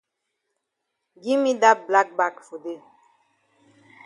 Gi 1.23 1.33
me 1.41 1.51
dat 1.61 1.77
black 1.87 2.09
bag 2.17 2.33
for 2.45 2.57
dey. 2.63 2.79